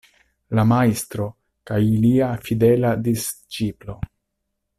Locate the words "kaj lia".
1.71-2.31